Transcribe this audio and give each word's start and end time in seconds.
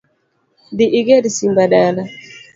Dhi 0.77 0.85
iger 0.99 1.23
simba 1.35 1.63
dala 1.71 2.03